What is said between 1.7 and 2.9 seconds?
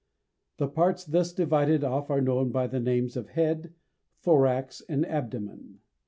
off are known by the